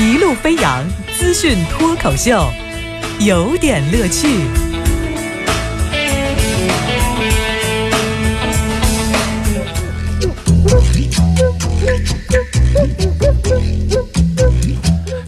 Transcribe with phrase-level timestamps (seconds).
[0.00, 2.50] 一路飞扬资讯脱口秀，
[3.18, 4.28] 有点乐趣。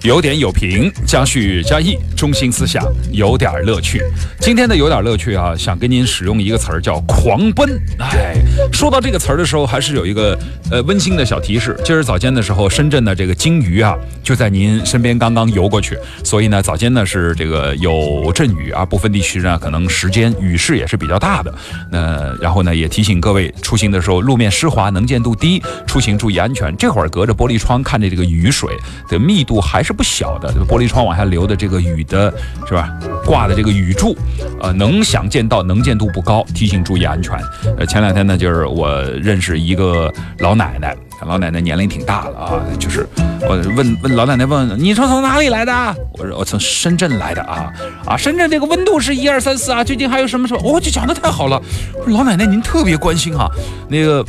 [0.02, 2.80] 有点有评，加叙加意，中心思想
[3.10, 4.00] 有点乐趣。
[4.38, 7.68] 今天的有点乐趣啊，想跟您使用一个词儿叫“狂奔”。
[7.98, 8.36] 哎，
[8.72, 10.38] 说到这个词儿的时候，还是有一个
[10.70, 11.76] 呃温馨的小提示。
[11.84, 21.52] 今儿早间的时候，深圳的这个鲸鱼啊，就在您身边刚刚游过去，所以呢，早间呢是这个有阵雨啊，部分地区呢可能时间雨势也是比较大的。
[21.90, 26.72] 那然后呢，也提醒各位出行的时候，路面湿滑，能见度低，出行注意安全。
[26.76, 28.70] 这会儿隔着玻璃窗看着这个雨水
[29.08, 32.32] 的密度还是不小的，玻璃窗往下流的这个雨的，
[32.68, 32.88] 是吧？
[33.24, 34.16] 挂的这个雨柱，
[34.60, 37.36] 呃，能想见到，能见度不高，提醒注意安全。
[37.78, 40.94] 呃，前两天呢，就是我认识一个老奶奶，
[41.26, 43.06] 老奶奶年龄挺大了啊，就是
[43.42, 45.72] 我问问老奶奶问你说从哪里来的？
[46.18, 47.72] 我说我从深圳来的啊
[48.04, 50.60] 啊，深圳这个温度是一二三四啊，最近还有什么什么？
[50.64, 51.60] 哦，这讲的太好了，
[52.06, 53.48] 老奶奶您特别关心哈，
[53.88, 54.24] 那个。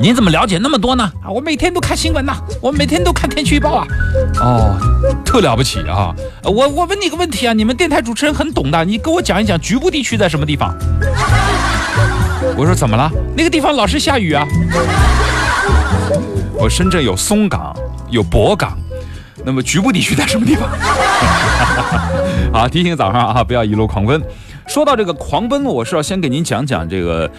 [0.00, 1.04] 您怎么了解那么多呢？
[1.22, 3.86] 啊，我每天都看新闻呐，我每天都看天气预报啊。
[4.40, 4.76] 哦，
[5.24, 6.14] 特了不起啊！
[6.44, 10.74] 我我问你个问题啊，你们电台主持人很懂的，你给我讲一讲局部地区在什么地方？
[12.56, 13.10] 我说怎么了？
[13.36, 14.46] 那个地方老是下雨啊。
[16.54, 17.74] 我深圳有松岗，
[18.10, 18.76] 有博岗，
[19.44, 20.68] 那么局部地区在什么地方？
[22.52, 24.20] 好，提醒早上啊，不要一路狂奔。
[24.66, 27.30] 说到这个狂奔，我是要先给您讲讲这个。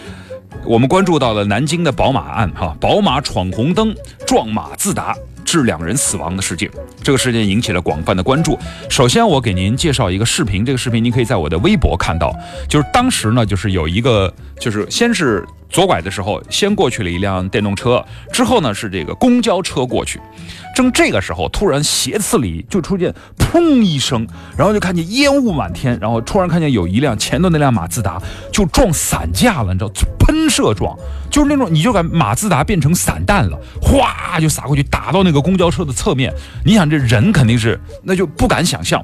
[0.64, 3.94] 我们关注到了南京的宝马案，哈，宝马闯红灯
[4.26, 6.70] 撞马自达致两人死亡的事件，
[7.02, 8.58] 这个事件引起了广泛的关注。
[8.88, 12.34] 首先，我给您介绍一个视频，这个视频您可以在我的微博看到，
[12.68, 15.44] 就是当时呢，就是有一个，就是先是。
[15.74, 20.20] 左拐的时候，先过去了一辆电动车，之后呢是这个公交车过去。
[20.72, 24.24] 正这个时候，突然斜刺里就出现“砰”一声，
[24.56, 29.90] 然后就看见烟雾满天，然后突然看见有一辆前头那辆马自达就撞散架了，你知道，
[30.20, 30.96] 喷射撞，
[31.28, 36.32] 就是那种你就感马自达变成散弹了，哗就洒过去，打到那个公交车的侧面。
[36.64, 39.02] 你想这人肯定是那就不敢想象。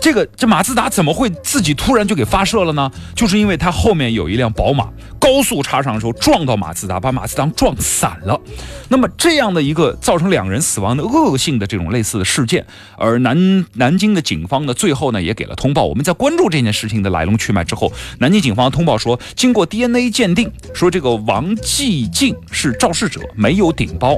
[0.00, 2.90] 这个这马自达怎么会自己突然就给发射了呢？
[3.14, 8.40] 就是因为它后面有一辆宝马高速插上的时候撞到马自达，把马自达撞散了。
[8.88, 12.64] 那么这样的一个造成两人死亡的恶性的这种类似的事件，
[12.96, 15.84] 而南南京的警方呢，最后呢也给了通报。
[15.84, 24.16] 我们在关注这件事情的来龙去脉之后，南京警方通报说，经过 DNA 鉴定，说这个王继静是肇事者，没有顶包。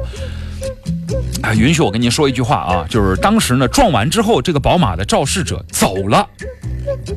[1.42, 6.28] 啊，允许我跟您说一句话啊，就是当时呢撞完之后，这个宝马的肇事者走了，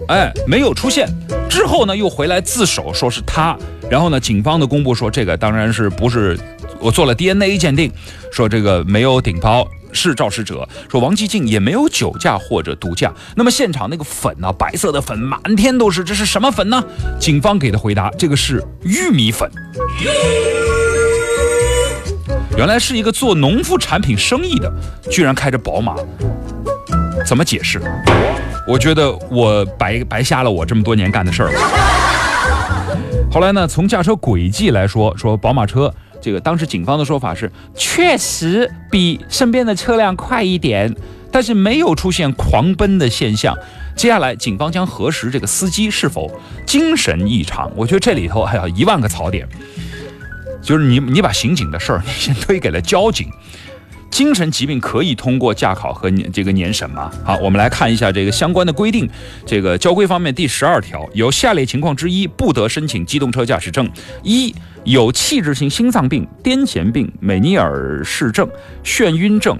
[0.07, 1.07] 哎，没有出现。
[1.49, 3.57] 之后呢又回来自首，说是他。
[3.89, 6.39] 然后呢，警方的公布说，这个当然是不是
[6.79, 7.91] 我做了 DNA 鉴定，
[8.31, 10.65] 说这个没有顶包，是肇事者。
[10.89, 13.13] 说王继静也没有酒驾或者毒驾。
[13.35, 16.81] 那么现场那个粉呢，白色的粉满天都是，这是什么粉呢？
[17.19, 19.51] 警方给的回答，这个是玉米粉。
[22.61, 24.71] 原来是一个做农副产品生意的，
[25.09, 25.95] 居然开着宝马，
[27.25, 27.81] 怎么解释？
[28.67, 31.59] 我觉得我白白瞎了我这么多年干的事儿了。
[33.31, 40.95] 后来呢，从驾车轨迹来说，说宝马车这个当时警方的说法是，确实比身边的车辆快一点，
[41.31, 43.57] 但是没有出现狂奔的现象。
[43.95, 46.31] 接下来，警方将核实这个司机是否
[46.67, 47.71] 精神异常。
[47.75, 49.47] 我觉得这里头还有一万个槽点。
[50.61, 53.29] 就是你，你把刑警的事儿，你先推给了交警。
[54.09, 57.09] 精神疾病可以通过驾考和年这个年审吗？
[57.23, 59.09] 好，我们来看一下这个相关的规定。
[59.45, 63.89] 这个交规方面第十二条，有下列情况之一不得申请机动车驾驶证：
[64.21, 68.47] 一、有器质性心脏病、癫痫病、美尼尔氏症、
[68.83, 69.57] 眩晕症、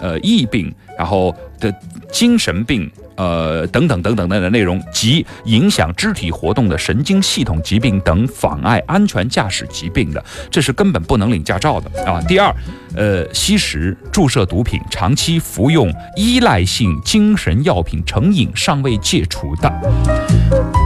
[0.00, 1.72] 呃，疫病，然后的
[2.10, 2.90] 精神病。
[3.22, 12.20] 呃，等等等等等的内容，及影响肢体活动的神经系统疾病等妨碍安全驾驶疾病的，这是根本不能领驾照的啊。
[12.22, 12.52] 第二，
[12.96, 20.81] 呃，吸食、注射毒品、长期服用依赖性精神药品成瘾尚未戒除的。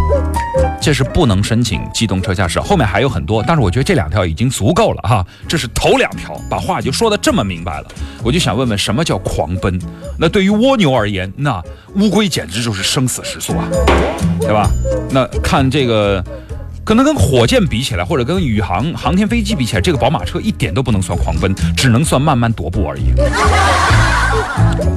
[0.86, 5.26] 这是不能申请机动车驾驶，后面还有很多，但是我觉得这两条已经足够了哈。
[5.48, 7.88] 这是头两条，把话就说的这么明白了。
[8.22, 9.76] 我就想问问，什么叫狂奔？
[10.16, 11.60] 那对于蜗牛而言，那
[11.96, 13.66] 乌龟简直就是生死时速啊，
[14.40, 14.70] 对吧？
[15.10, 16.24] 那看这个，
[16.84, 23.06] 可能跟火箭比起来，或者跟宇航航天飞机比起来，这个宝马车一点都不能算狂奔，只能算慢慢踱步而已。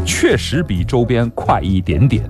[0.06, 2.24] 确实比周边快一点点，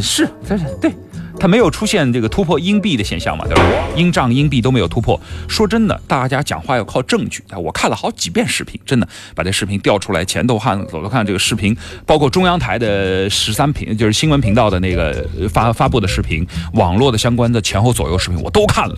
[0.00, 0.90] 是，这是对。
[1.38, 3.62] 它没有出现这个突破硬币的现象嘛，对吧？
[3.96, 5.20] 硬仗硬币都没有突破。
[5.48, 7.58] 说真的，大家讲话要靠证据啊！
[7.58, 11.76] 我看了好几遍视频，真的把这视频调出来，前头看、左头看这个视频，
[12.06, 18.96] 包括中央台的十三频，就是新闻频道的那个发发布的视频，网络的相关的前后左右视频我都看了，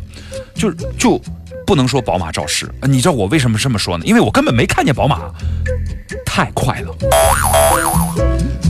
[0.55, 1.21] 就就
[1.67, 2.71] 不能说宝马肇事。
[2.83, 4.05] 你知道我为什么这么说呢？
[4.07, 5.23] 因为我根本没看见宝马，
[6.25, 6.95] 太快了，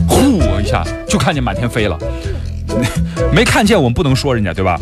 [0.07, 1.97] 呼一下就看见满天飞了。
[3.33, 4.79] 没看见，我们不能说人家，对吧？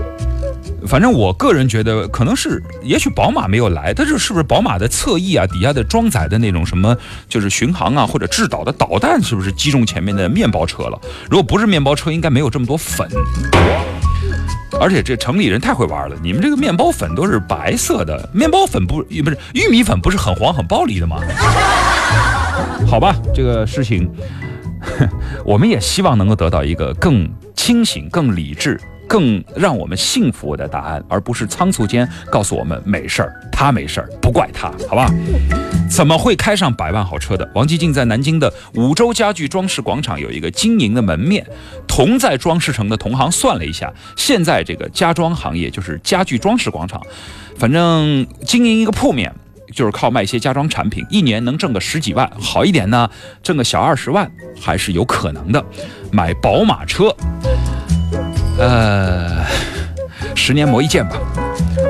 [0.88, 6.96] 反正我个人觉得，可能是，也许宝马没有来，但是是不是宝马的侧翼啊，底下的装载的那种什么，
[7.28, 11.00] 就是巡航啊或者制导的导弹，是不是击中前面的面包车了？
[11.28, 13.08] 如果不是面包车，应该没有这么多粉。
[14.80, 21.18] 而且这城里人太会玩了，你们这个面包粉都是白色的，面包粉不不是玉米粉，不是很黄很暴力的吗？
[22.86, 24.08] 好吧，这个事情，
[25.44, 27.28] 我们也希望能够得到一个更。
[27.66, 35.12] 清醒、更理智、更让我们幸福的答案，而不是仓促间告诉我们没事儿，他没事儿，不怪他，好吧？
[35.90, 37.50] 怎么会开上百万豪车的？
[37.56, 41.44] 王继静在南京的五洲家具装饰广场有一个经营的门面，
[41.88, 47.02] 同在装饰城的同行算了一下，现在这个家装行业就是家具装饰广场，
[47.58, 49.34] 反正经营一个铺面。
[49.74, 53.10] 就是靠卖一些家装产品，一年能挣个十几万，好一点呢，
[53.44, 55.66] 挣个小二十万还是有可能的。
[56.12, 57.14] 买宝马车，
[58.58, 59.46] 呃，
[60.36, 61.18] 十年磨一剑吧。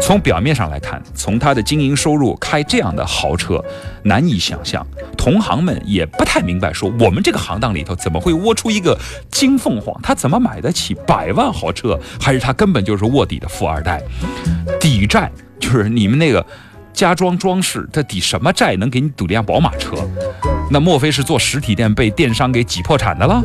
[0.02, 3.64] 从表面上来看，从他的经营收入开这样的豪车，
[4.04, 4.86] 难以想象。
[5.18, 8.98] 同行们也不太明白，说我们这个行当里头怎么会窝出一个
[9.32, 10.00] 金凤凰？
[10.02, 12.00] 他怎么买得起百万豪车？
[12.20, 14.02] 还是他根本就是卧底的富二代？
[14.80, 16.46] 抵债就是你们那个。
[16.94, 19.98] 家装装饰，他抵什么债能给你赌辆宝马车？
[20.72, 23.42] 那莫非是做实体店被电商给挤破产的了？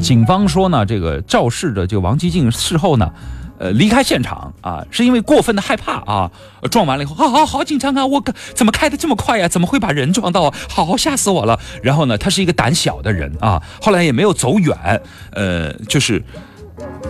[0.00, 3.10] 警方说呢，这个肇事的就王吉静事后呢，
[3.58, 6.30] 呃，离开现场啊，是因为过分的害怕啊，
[6.70, 8.22] 撞完了以后，好好好紧张啊，我
[8.54, 9.48] 怎么开的这么快呀？
[9.48, 10.54] 怎么会把人撞到啊？
[10.68, 11.58] 好吓死我了！
[11.82, 15.02] 然后呢，他是一个胆小的人啊，后来也没有走远，
[15.32, 16.22] 呃，就是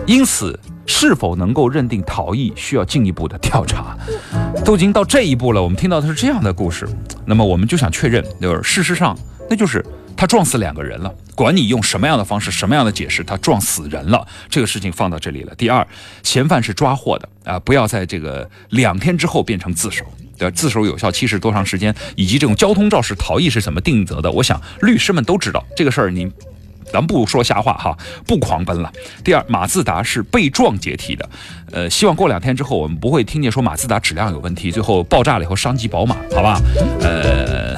[0.05, 0.59] 因此。
[0.91, 3.95] 是否能够认定逃逸，需要进一步的调查。
[4.65, 6.89] 都已经到这一步了，我们听到的是这样的故事，
[7.27, 9.15] 那么我们就想确认，就是事实上，
[9.47, 9.85] 那就是
[10.19, 11.15] 他撞死两个人了。
[11.33, 15.55] 管你用什么样的方式，什么样的解释，他撞死人了，这个事情放到这里了。
[15.55, 15.87] 第二，
[16.23, 20.03] 嫌犯是抓获的啊，不要在这个两天之后变成自首。
[20.37, 24.29] 对，自首有效期是多长时间，以及这种交通肇事逃逸是怎么定责的？
[24.29, 26.29] 我想律师们都知道这个事儿，你。
[26.91, 27.95] 咱不说瞎话哈，
[28.25, 28.91] 不狂奔了。
[29.23, 31.29] 第二，马自达是被撞解体的，
[31.71, 36.59] 呃，希望过两天之后我们不会听见说马自达质量有问题，最后爆炸了以后伤及宝马，好吧？
[36.99, 37.77] 呃，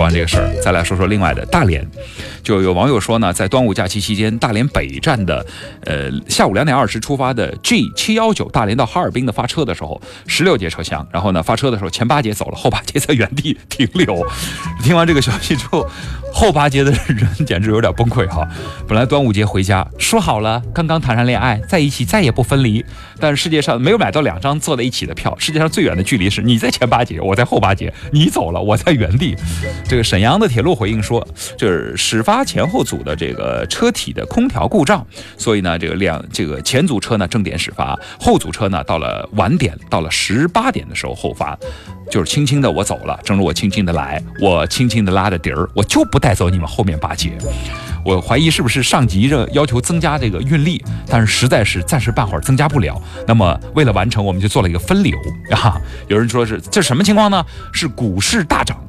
[0.00, 1.86] 说完这个事儿，再来说说另外的大连。
[2.42, 5.44] 就有网友说呢，在端午假期期间，大连北站的，
[5.84, 14.26] 呃，下午两点二十出发的 G 七幺九大连到哈尔滨的发车的时候，十六节车厢，然后呢发车的时候前八节走了，后八节在原地停留。
[14.82, 15.86] 听完这个消息之后，
[16.32, 18.48] 后八节的人简直有点崩溃哈。
[18.88, 22.82] 本来端午节回家说好了，刚刚谈上恋爱，在一起再也不分离，
[23.18, 25.36] 但是世界上没有买到两张坐在一起的票。
[25.38, 29.36] 世界上最远的距离是你在前八节，我在后八节，你走了，我在原地。
[29.90, 31.26] 这个沈阳的铁路回应说，
[31.58, 32.44] 就是始发。
[32.44, 35.04] 前后组的这个车体的空调故障，
[35.36, 41.58] 所以呢，这个两这个前组车呢正点始发，后组车呢到了晚点，到了十八点的时候后发，
[42.08, 47.36] 就是轻轻的我走了，正如我轻轻的来，我轻轻的拉着底儿，我就不带走你们后面八节。
[48.04, 52.96] 我怀疑是不是上级这要求增加这个运力，但是实在是暂时半会儿增加不了。
[53.26, 55.18] 那么为了完成，我们就做了一个分流
[55.50, 55.76] 啊。
[56.06, 57.44] 有人说是这什么情况呢？
[57.72, 58.80] 是股市大涨。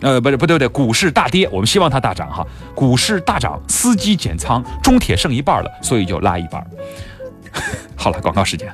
[0.00, 2.46] 呃，不是，不对，不对，股市大跌，我们希望它大涨哈。
[2.74, 6.64] 股市大涨，司机减仓，中铁剩一半了，所以就拉一半。
[7.96, 8.68] 好了，广告时间。